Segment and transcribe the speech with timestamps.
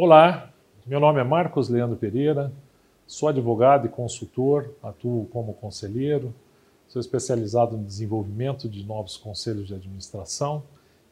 [0.00, 0.52] Olá,
[0.86, 2.52] meu nome é Marcos Leandro Pereira,
[3.04, 6.32] sou advogado e consultor, atuo como conselheiro,
[6.86, 10.62] sou especializado no desenvolvimento de novos conselhos de administração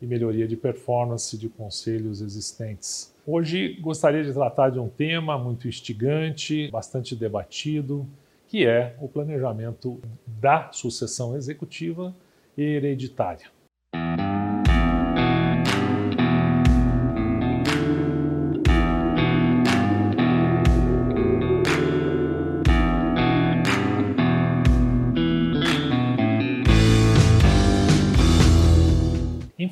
[0.00, 3.12] e melhoria de performance de conselhos existentes.
[3.26, 8.06] Hoje gostaria de tratar de um tema muito instigante, bastante debatido,
[8.46, 12.14] que é o planejamento da sucessão executiva
[12.56, 13.55] e hereditária.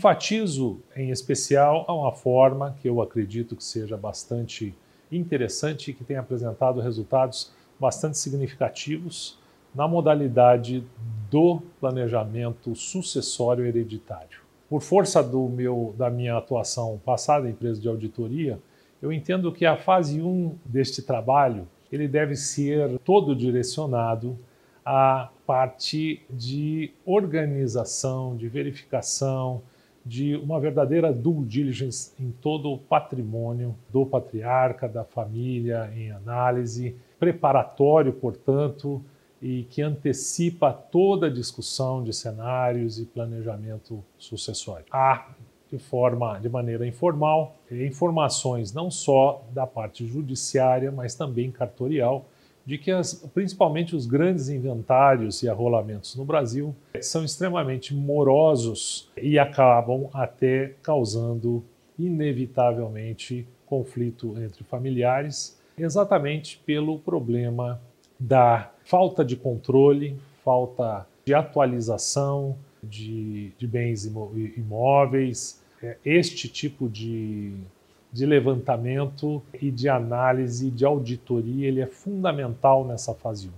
[0.05, 4.75] Enfatizo em especial a uma forma que eu acredito que seja bastante
[5.11, 7.51] interessante e que tem apresentado resultados
[7.81, 9.39] bastante significativos
[9.75, 10.85] na modalidade
[11.31, 14.41] do planejamento sucessório hereditário.
[14.69, 18.59] Por força do meu, da minha atuação passada em empresa de auditoria,
[19.01, 24.39] eu entendo que a fase 1 deste trabalho ele deve ser todo direcionado
[24.85, 29.63] à parte de organização, de verificação,
[30.05, 36.95] de uma verdadeira due diligence em todo o patrimônio do patriarca, da família, em análise,
[37.19, 39.03] preparatório, portanto,
[39.41, 44.87] e que antecipa toda a discussão de cenários e planejamento sucessório.
[44.91, 45.29] Há,
[45.71, 52.27] de forma, de maneira informal, informações não só da parte judiciária, mas também cartorial,
[52.65, 59.39] de que as, principalmente os grandes inventários e arrolamentos no Brasil são extremamente morosos e
[59.39, 61.63] acabam até causando
[61.99, 67.81] inevitavelmente conflito entre familiares, exatamente pelo problema
[68.19, 77.53] da falta de controle, falta de atualização de, de bens imóveis, é, este tipo de
[78.15, 83.51] de levantamento e de análise, de auditoria, ele é fundamental nessa fase 1.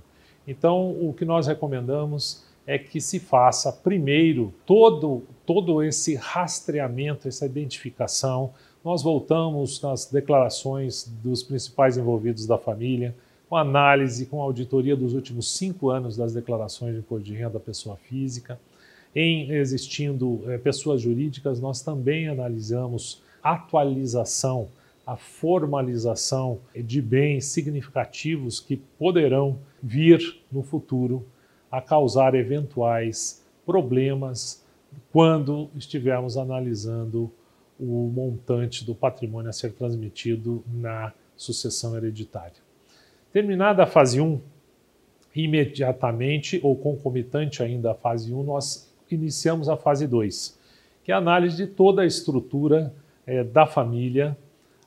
[0.48, 7.45] Então, o que nós recomendamos é que se faça primeiro todo, todo esse rastreamento, essa
[7.45, 8.51] identificação.
[8.83, 13.14] Nós voltamos nas declarações dos principais envolvidos da família,
[13.51, 17.61] com análise, com auditoria dos últimos cinco anos das declarações de imposto de renda da
[17.61, 18.59] pessoa física.
[19.14, 23.20] Em existindo é, pessoas jurídicas, nós também analisamos
[23.52, 24.68] atualização,
[25.07, 31.24] a formalização de bens significativos que poderão vir no futuro
[31.70, 34.64] a causar eventuais problemas
[35.12, 37.30] quando estivermos analisando
[37.79, 42.64] o montante do patrimônio a ser transmitido na sucessão hereditária.
[43.33, 44.40] Terminada a fase 1,
[45.35, 50.58] imediatamente ou concomitante ainda à fase 1, nós iniciamos a fase 2,
[51.05, 52.92] que é a análise de toda a estrutura
[53.27, 54.37] é, da família.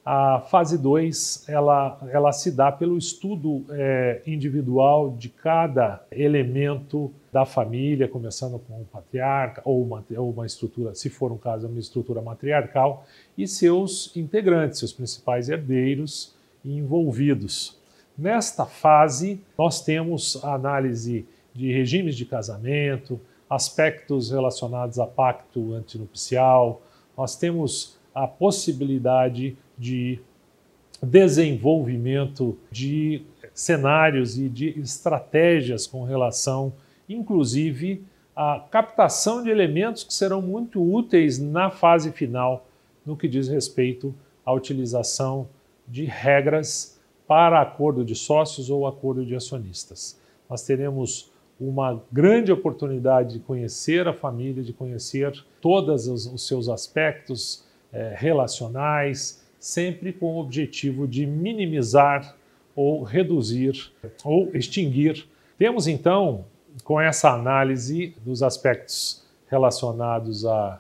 [0.06, 7.46] A fase 2 ela, ela se dá pelo estudo é, individual de cada elemento da
[7.46, 11.80] família, começando com o patriarca ou uma, ou uma estrutura, se for um caso, uma
[11.80, 13.06] estrutura matriarcal,
[13.38, 16.34] e seus integrantes, seus principais herdeiros
[16.66, 17.78] envolvidos.
[18.18, 26.82] Nesta fase, nós temos a análise de regimes de casamento, aspectos relacionados a pacto antinupcial,
[27.18, 30.20] nós temos a possibilidade de
[31.02, 33.22] desenvolvimento de
[33.54, 36.74] cenários e de estratégias com relação,
[37.08, 38.04] inclusive,
[38.36, 42.68] à captação de elementos que serão muito úteis na fase final
[43.06, 44.14] no que diz respeito
[44.46, 45.48] à utilização
[45.88, 50.20] de regras para acordo de sócios ou acordo de acionistas.
[50.50, 55.32] Nós teremos uma grande oportunidade de conhecer a família, de conhecer
[55.62, 62.36] todos os seus aspectos, é, relacionais, sempre com o objetivo de minimizar
[62.76, 63.92] ou reduzir
[64.24, 65.28] ou extinguir.
[65.58, 66.46] Temos então,
[66.84, 70.80] com essa análise dos aspectos relacionados a,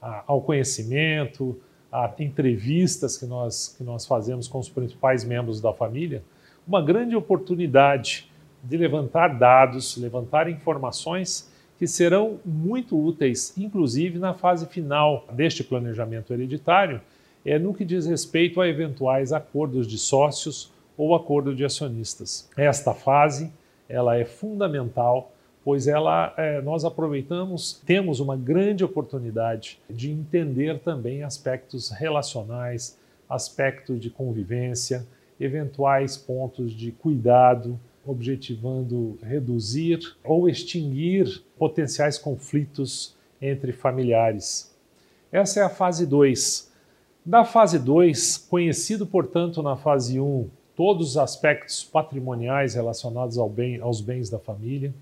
[0.00, 1.60] a, ao conhecimento,
[1.90, 6.22] a entrevistas que nós, que nós fazemos com os principais membros da família,
[6.66, 8.30] uma grande oportunidade
[8.62, 11.49] de levantar dados, levantar informações
[11.80, 17.00] que serão muito úteis, inclusive na fase final deste planejamento hereditário,
[17.42, 22.46] é no que diz respeito a eventuais acordos de sócios ou acordo de acionistas.
[22.54, 23.50] Esta fase
[23.88, 25.32] ela é fundamental,
[25.64, 33.98] pois ela é, nós aproveitamos, temos uma grande oportunidade de entender também aspectos relacionais, aspectos
[33.98, 35.06] de convivência,
[35.40, 44.74] eventuais pontos de cuidado, objetivando reduzir ou extinguir potenciais conflitos entre familiares.
[45.30, 46.70] Essa é a fase 2.
[47.24, 53.48] Da fase 2, conhecido, portanto, na fase 1, um, todos os aspectos patrimoniais relacionados ao
[53.48, 54.94] bem, aos bens da família.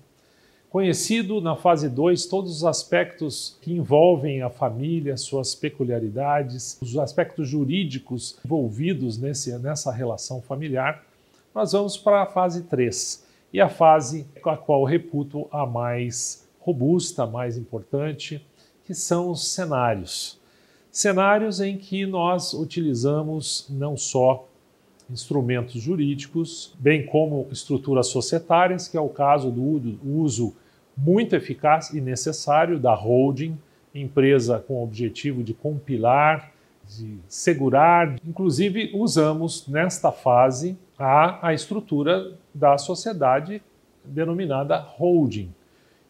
[0.69, 7.47] Conhecido na fase 2 todos os aspectos que envolvem a família, suas peculiaridades, os aspectos
[7.47, 11.03] jurídicos envolvidos nesse, nessa relação familiar.
[11.53, 17.23] Nós vamos para a fase 3 e a fase a qual reputo a mais robusta,
[17.23, 18.45] a mais importante,
[18.85, 20.39] que são os cenários.
[20.91, 24.47] Cenários em que nós utilizamos não só
[25.09, 30.55] instrumentos jurídicos, bem como estruturas societárias, que é o caso do uso
[30.95, 33.57] muito eficaz e necessário da holding,
[33.93, 36.51] empresa com o objetivo de compilar,
[36.87, 38.17] de segurar.
[38.23, 43.63] Inclusive, usamos nesta fase a, a estrutura da sociedade
[44.03, 45.53] denominada holding,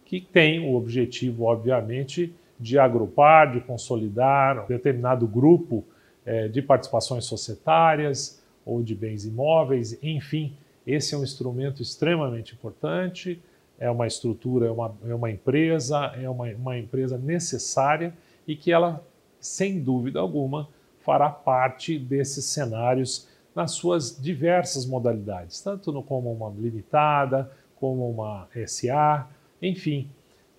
[0.04, 5.86] que tem o objetivo, obviamente, de agrupar, de consolidar um determinado grupo
[6.26, 10.54] é, de participações societárias ou de bens imóveis, enfim,
[10.86, 13.40] esse é um instrumento extremamente importante,
[13.80, 18.14] é uma estrutura, é uma, é uma empresa, é uma, uma empresa necessária
[18.48, 19.04] e que ela,
[19.40, 20.68] sem dúvida alguma,
[21.00, 23.28] fará parte desses cenários
[23.60, 29.28] nas suas diversas modalidades, tanto no, como uma limitada, como uma SA,
[29.62, 30.10] enfim,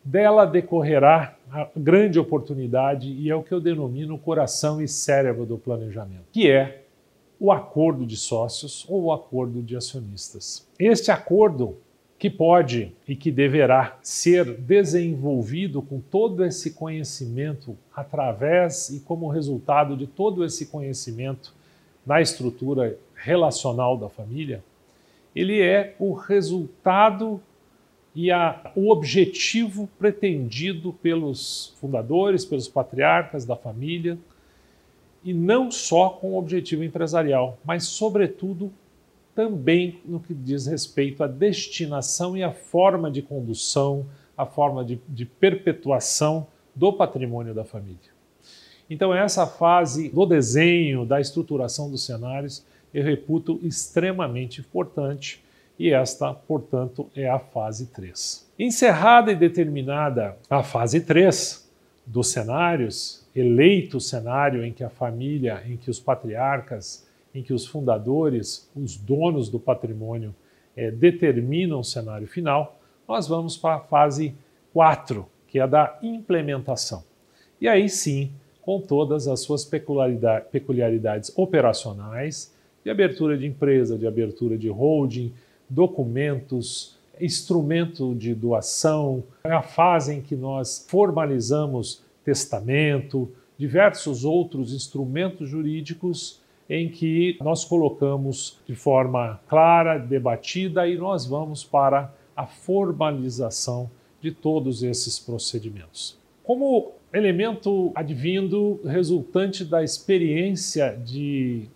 [0.05, 5.57] dela decorrerá a grande oportunidade e é o que eu denomino coração e cérebro do
[5.57, 6.83] planejamento, que é
[7.39, 10.69] o acordo de sócios ou o acordo de acionistas.
[10.79, 11.79] Este acordo
[12.19, 19.97] que pode e que deverá ser desenvolvido com todo esse conhecimento através e como resultado
[19.97, 21.59] de todo esse conhecimento
[22.07, 24.63] na estrutura relacional da família,
[25.35, 27.41] ele é o resultado
[28.15, 34.19] e a, o objetivo pretendido pelos fundadores, pelos patriarcas da família,
[35.23, 38.73] e não só com o objetivo empresarial, mas, sobretudo,
[39.35, 44.07] também no que diz respeito à destinação e à forma de condução,
[44.37, 48.20] a forma de, de perpetuação do patrimônio da família.
[48.91, 55.41] Então, essa fase do desenho, da estruturação dos cenários, eu reputo extremamente importante
[55.79, 58.51] e esta, portanto, é a fase 3.
[58.59, 61.71] Encerrada e determinada a fase 3
[62.05, 67.53] dos cenários, eleito o cenário em que a família, em que os patriarcas, em que
[67.53, 70.35] os fundadores, os donos do patrimônio,
[70.77, 72.77] é, determinam o cenário final,
[73.07, 74.35] nós vamos para a fase
[74.73, 77.05] 4, que é a da implementação.
[77.61, 78.33] E aí sim,
[78.71, 85.33] com todas as suas peculiaridades, operacionais, de abertura de empresa, de abertura de holding,
[85.69, 93.29] documentos, instrumento de doação, é a fase em que nós formalizamos testamento,
[93.59, 101.65] diversos outros instrumentos jurídicos em que nós colocamos de forma clara, debatida e nós vamos
[101.65, 103.91] para a formalização
[104.23, 106.20] de todos esses procedimentos.
[106.51, 111.69] Como elemento advindo resultante da experiência de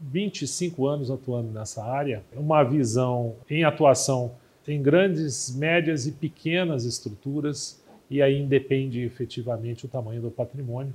[0.00, 4.30] 25 anos atuando nessa área, uma visão em atuação
[4.68, 10.94] em grandes, médias e pequenas estruturas, e aí independe efetivamente o tamanho do patrimônio.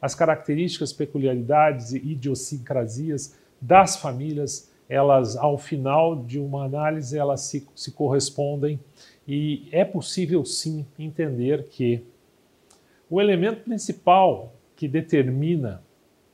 [0.00, 7.68] As características, peculiaridades e idiosincrasias das famílias, elas, ao final de uma análise, elas se,
[7.74, 8.80] se correspondem
[9.28, 12.02] e é possível sim entender que
[13.14, 15.80] o elemento principal que determina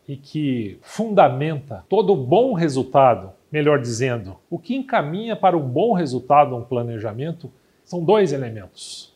[0.08, 6.56] e que fundamenta todo bom resultado, melhor dizendo, o que encaminha para um bom resultado
[6.56, 7.52] um planejamento,
[7.84, 9.14] são dois elementos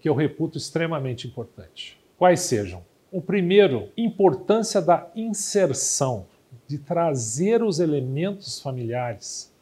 [0.00, 1.94] que eu reputo extremamente importantes.
[2.16, 2.82] Quais sejam?
[3.12, 6.24] O primeiro, importância da inserção,
[6.66, 9.54] de trazer os elementos familiares,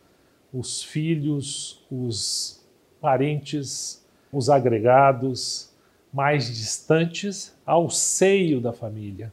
[0.54, 2.64] os filhos, os
[3.00, 5.71] parentes, os agregados
[6.12, 9.32] mais distantes ao seio da família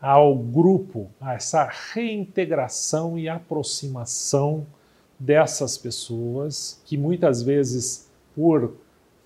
[0.00, 4.66] ao grupo, a essa reintegração e aproximação
[5.18, 8.76] dessas pessoas que muitas vezes, por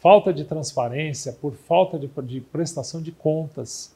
[0.01, 3.95] falta de transparência, por falta de, de prestação de contas,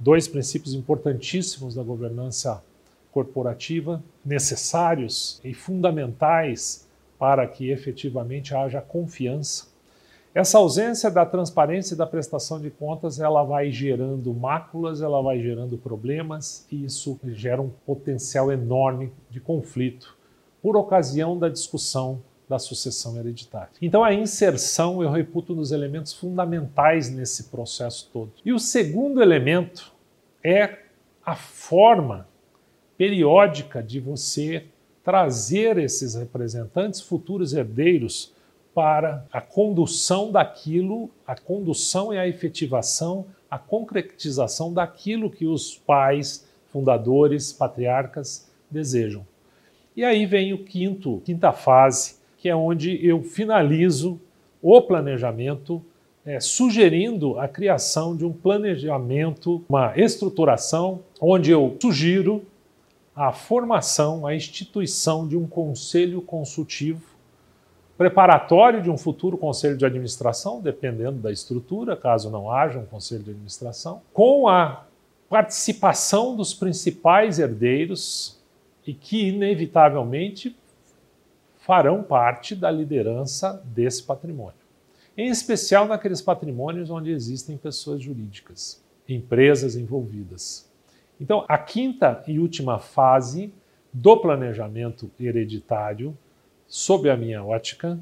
[0.00, 2.64] dois princípios importantíssimos da governança
[3.12, 9.66] corporativa, necessários e fundamentais para que efetivamente haja confiança
[10.34, 15.40] essa ausência da transparência e da prestação de contas, ela vai gerando máculas, ela vai
[15.40, 20.16] gerando problemas e isso gera um potencial enorme de conflito
[20.60, 23.70] por ocasião da discussão da sucessão hereditária.
[23.80, 28.32] Então a inserção eu reputo nos elementos fundamentais nesse processo todo.
[28.44, 29.92] E o segundo elemento
[30.42, 30.78] é
[31.24, 32.26] a forma
[32.98, 34.66] periódica de você
[35.04, 38.33] trazer esses representantes futuros herdeiros
[38.74, 46.46] para a condução daquilo, a condução e a efetivação, a concretização daquilo que os pais,
[46.72, 49.24] fundadores, patriarcas desejam.
[49.96, 54.20] E aí vem o quinto, quinta fase, que é onde eu finalizo
[54.60, 55.80] o planejamento,
[56.26, 62.44] é, sugerindo a criação de um planejamento, uma estruturação, onde eu sugiro
[63.14, 67.13] a formação, a instituição de um conselho consultivo
[67.96, 73.22] preparatório de um futuro conselho de administração, dependendo da estrutura, caso não haja um conselho
[73.22, 74.84] de administração, com a
[75.28, 78.40] participação dos principais herdeiros
[78.86, 80.56] e que, inevitavelmente,
[81.56, 84.64] farão parte da liderança desse patrimônio.
[85.16, 90.68] Em especial naqueles patrimônios onde existem pessoas jurídicas, empresas envolvidas.
[91.20, 93.52] Então, a quinta e última fase
[93.92, 96.16] do planejamento hereditário,
[96.66, 97.98] sob a minha ótica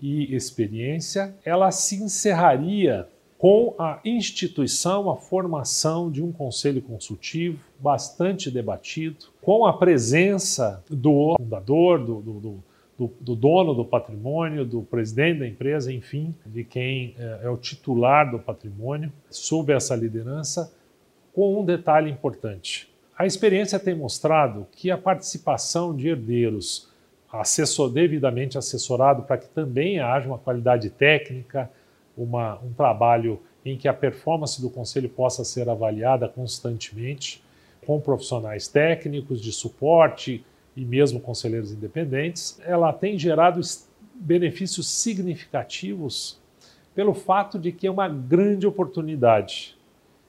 [0.00, 8.50] e experiência, ela se encerraria com a instituição, a formação de um conselho consultivo bastante
[8.50, 12.64] debatido, com a presença do fundador, do, do, do
[12.98, 17.56] do, do, dono do patrimônio, do presidente da empresa, enfim, de quem é, é o
[17.56, 20.72] titular do patrimônio, sob essa liderança,
[21.34, 22.92] com um detalhe importante.
[23.18, 26.91] A experiência tem mostrado que a participação de herdeiros
[27.32, 31.70] assessor, devidamente assessorado para que também haja uma qualidade técnica,
[32.16, 37.42] uma, um trabalho em que a performance do conselho possa ser avaliada constantemente,
[37.86, 40.44] com profissionais técnicos de suporte,
[40.76, 43.60] e mesmo conselheiros independentes, ela tem gerado
[44.14, 46.38] benefícios significativos
[46.94, 49.76] pelo fato de que é uma grande oportunidade,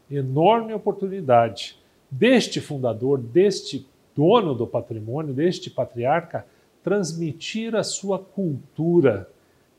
[0.10, 1.78] enorme oportunidade
[2.10, 6.46] deste fundador, deste dono do patrimônio, deste patriarca,
[6.84, 9.30] transmitir a sua cultura,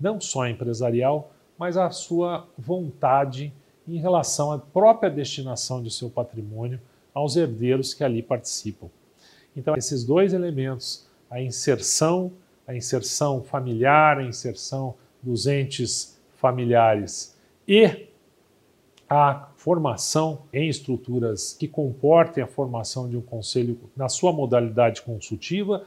[0.01, 3.53] não só empresarial, mas a sua vontade
[3.87, 6.81] em relação à própria destinação de seu patrimônio
[7.13, 8.89] aos herdeiros que ali participam.
[9.57, 12.33] Então, esses dois elementos, a inserção,
[12.67, 17.37] a inserção familiar, a inserção dos entes familiares
[17.69, 18.09] e
[19.09, 25.87] a formação em estruturas que comportem a formação de um conselho na sua modalidade consultiva,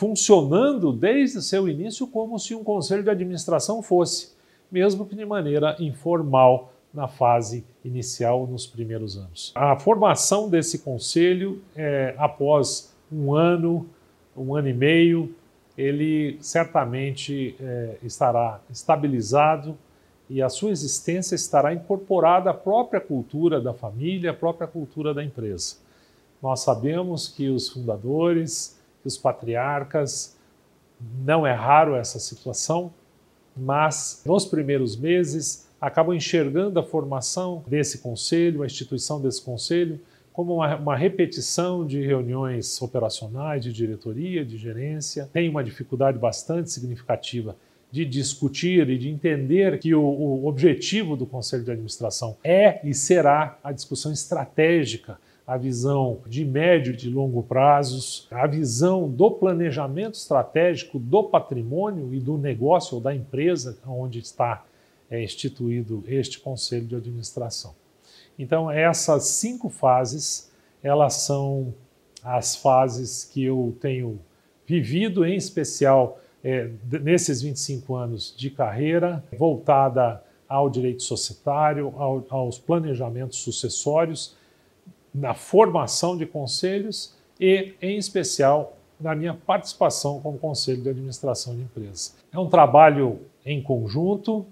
[0.00, 4.32] funcionando desde seu início como se um conselho de administração fosse,
[4.72, 9.52] mesmo que de maneira informal na fase inicial, nos primeiros anos.
[9.54, 13.86] A formação desse conselho, é, após um ano,
[14.34, 15.34] um ano e meio,
[15.76, 19.76] ele certamente é, estará estabilizado
[20.30, 25.22] e a sua existência estará incorporada à própria cultura da família, à própria cultura da
[25.22, 25.76] empresa.
[26.42, 30.36] Nós sabemos que os fundadores, que os patriarcas,
[31.24, 32.92] não é raro essa situação,
[33.56, 39.98] mas nos primeiros meses acabam enxergando a formação desse conselho, a instituição desse conselho,
[40.32, 45.28] como uma, uma, repetição de reuniões operacionais, de diretoria, de gerência.
[45.32, 47.56] Tem uma dificuldade bastante significativa
[47.90, 52.94] de discutir e de entender que o, o objetivo do Conselho de Administração é e
[52.94, 55.18] será a discussão estratégica
[55.50, 62.14] a visão de médio e de longo prazos, a visão do planejamento estratégico do patrimônio
[62.14, 64.64] e do negócio ou da empresa onde está
[65.10, 67.74] é, instituído este conselho de administração.
[68.38, 70.52] Então, essas cinco fases,
[70.84, 71.74] elas são
[72.22, 74.20] as fases que eu tenho
[74.64, 76.70] vivido, em especial é,
[77.02, 84.38] nesses 25 anos de carreira, voltada ao direito societário, ao, aos planejamentos sucessórios,
[85.14, 91.62] na formação de conselhos e, em especial, na minha participação como conselho de administração de
[91.62, 92.16] empresas.
[92.32, 94.46] É um trabalho em conjunto,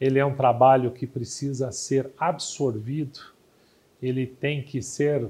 [0.00, 3.20] ele é um trabalho que precisa ser absorvido,
[4.02, 5.28] ele tem que ser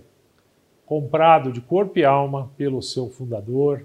[0.85, 3.85] comprado de corpo e alma pelo seu fundador,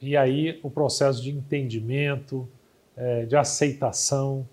[0.00, 2.48] e aí o processo de entendimento,
[2.96, 4.48] é, de aceitação,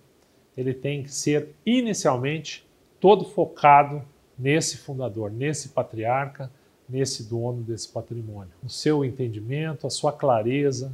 [0.57, 2.67] ele tem que ser inicialmente
[2.99, 4.03] todo focado
[4.37, 6.51] nesse fundador, nesse patriarca,
[6.87, 8.51] nesse dono desse patrimônio.
[8.63, 10.91] O seu entendimento, a sua clareza,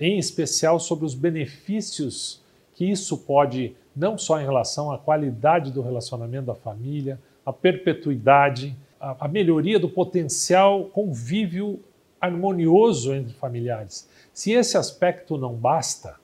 [0.00, 2.42] em especial sobre os benefícios
[2.74, 8.76] que isso pode, não só em relação à qualidade do relacionamento da família, a perpetuidade,
[8.98, 11.80] a melhoria do potencial convívio
[12.20, 14.08] harmonioso entre familiares.
[14.32, 16.16] Se esse aspecto não basta,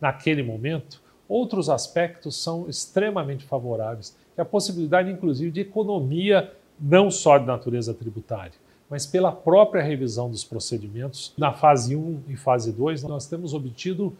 [0.00, 4.16] naquele momento, outros aspectos são extremamente favoráveis.
[4.36, 8.52] É a possibilidade, inclusive, de economia não só de natureza tributária,
[8.90, 11.32] mas pela própria revisão dos procedimentos.
[11.38, 14.12] Na fase 1 e fase 2, nós temos obtido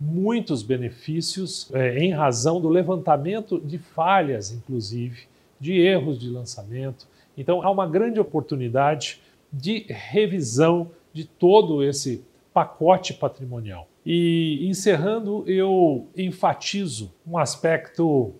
[0.00, 5.26] muitos benefícios é, em razão do levantamento de falhas, inclusive,
[5.58, 7.06] de erros de lançamento.
[7.36, 9.20] Então, há uma grande oportunidade
[9.52, 13.88] de revisão de todo esse pacote patrimonial.
[14.04, 18.34] E encerrando, eu enfatizo um aspecto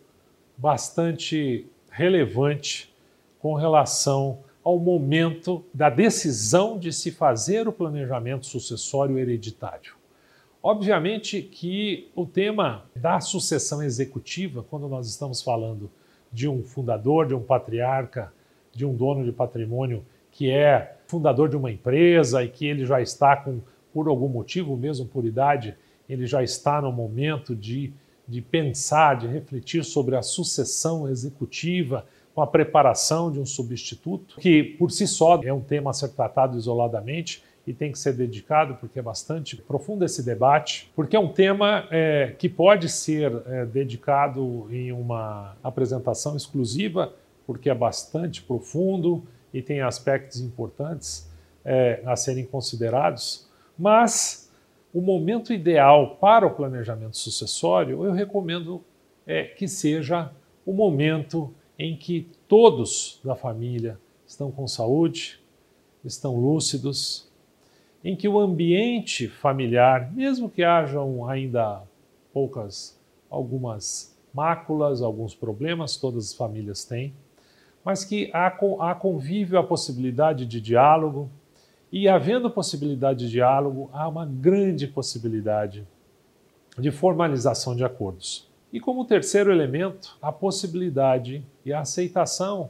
[0.56, 2.92] bastante relevante
[3.38, 9.94] com relação ao momento da decisão de se fazer o planejamento sucessório hereditário.
[10.62, 15.90] Obviamente que o tema da sucessão executiva, quando nós estamos falando
[16.32, 18.32] de um fundador, de um patriarca,
[18.72, 23.00] de um dono de patrimônio que é fundador de uma empresa e que ele já
[23.00, 23.60] está com,
[23.92, 25.76] por algum motivo, mesmo por idade,
[26.08, 27.92] ele já está no momento de,
[28.26, 34.62] de pensar, de refletir sobre a sucessão executiva, com a preparação de um substituto, que
[34.62, 38.74] por si só é um tema a ser tratado isoladamente e tem que ser dedicado,
[38.74, 43.64] porque é bastante profundo esse debate, porque é um tema é, que pode ser é,
[43.64, 47.14] dedicado em uma apresentação exclusiva,
[47.46, 51.30] porque é bastante profundo e tem aspectos importantes
[51.64, 54.43] é, a serem considerados, mas
[54.94, 58.80] o momento ideal para o planejamento sucessório eu recomendo
[59.26, 60.30] é, que seja
[60.64, 65.40] o momento em que todos da família estão com saúde,
[66.04, 67.28] estão lúcidos,
[68.04, 71.82] em que o ambiente familiar, mesmo que hajam ainda
[72.32, 72.96] poucas,
[73.28, 77.12] algumas máculas, alguns problemas, todas as famílias têm,
[77.84, 81.28] mas que há, há convívio, a possibilidade de diálogo,
[81.94, 85.86] e havendo possibilidade de diálogo, há uma grande possibilidade
[86.76, 88.50] de formalização de acordos.
[88.72, 92.68] E como terceiro elemento, a possibilidade e a aceitação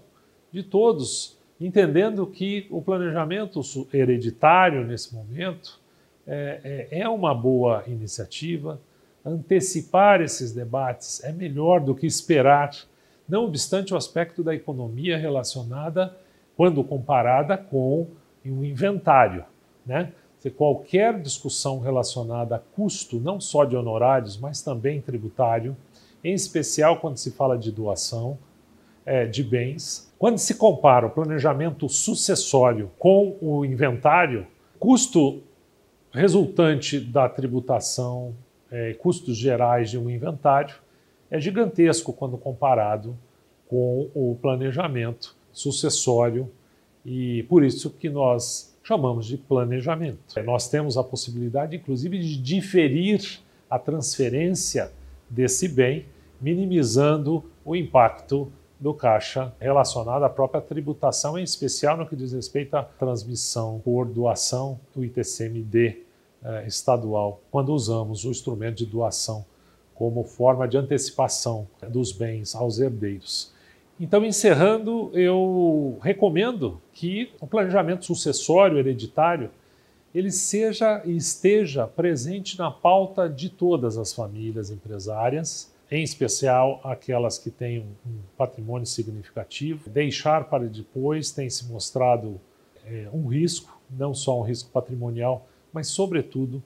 [0.53, 3.63] de todos, entendendo que o planejamento
[3.95, 5.81] hereditário nesse momento
[6.27, 8.79] é, é, é uma boa iniciativa.
[9.25, 12.77] Antecipar esses debates é melhor do que esperar,
[13.27, 16.15] não obstante o aspecto da economia relacionada,
[16.55, 18.07] quando comparada com
[18.51, 19.45] um inventário.
[19.85, 20.13] Né?
[20.57, 25.75] Qualquer discussão relacionada a custo, não só de honorários, mas também tributário,
[26.23, 28.39] em especial quando se fala de doação
[29.07, 30.13] é, de bens.
[30.19, 34.47] Quando se compara o planejamento sucessório com o inventário,
[34.79, 35.43] custo
[36.13, 38.35] resultante da tributação,
[38.71, 40.77] é, custos gerais de um inventário,
[41.31, 43.17] é gigantesco quando comparado
[43.69, 46.51] com o planejamento sucessório
[47.05, 50.19] e por isso que nós chamamos de planejamento.
[50.45, 54.93] Nós temos a possibilidade, inclusive, de diferir a transferência
[55.29, 56.07] desse bem
[56.41, 62.75] minimizando o impacto do caixa relacionado à própria tributação, em especial no que diz respeito
[62.77, 66.03] à transmissão por doação do ITCMD
[66.45, 69.47] eh, estadual, quando usamos o instrumento de doação
[69.95, 73.54] como forma de antecipação dos bens aos herdeiros.
[73.99, 79.51] Então, encerrando, eu recomendo que o planejamento sucessório hereditário
[80.15, 87.39] ele seja e esteja presente na pauta de todas as famílias empresárias em especial aquelas
[87.39, 89.89] que têm um patrimônio significativo.
[89.91, 92.41] Deixar para depois tem se mostrado
[92.85, 96.63] é, um risco, não só um risco patrimonial, mas, sobretudo,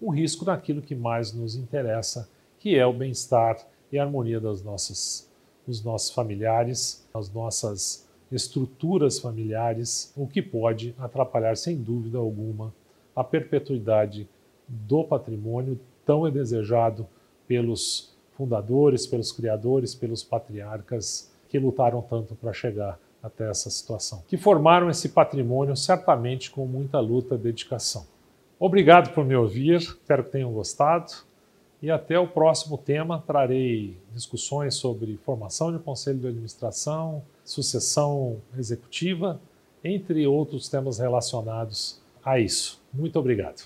[0.00, 3.58] um risco naquilo que mais nos interessa, que é o bem-estar
[3.92, 5.29] e a harmonia das nossas,
[5.70, 12.74] dos nossos familiares, as nossas estruturas familiares, o que pode atrapalhar, sem dúvida alguma,
[13.14, 14.28] a perpetuidade
[14.66, 17.06] do patrimônio tão desejado
[17.46, 24.36] pelos fundadores, pelos criadores, pelos patriarcas que lutaram tanto para chegar até essa situação, que
[24.36, 28.06] formaram esse patrimônio certamente com muita luta e dedicação.
[28.58, 31.12] Obrigado por me ouvir, espero que tenham gostado
[31.82, 39.40] e até o próximo tema trarei discussões sobre formação de conselho de administração, sucessão executiva,
[39.82, 42.80] entre outros temas relacionados a isso.
[42.92, 43.62] Muito obrigado.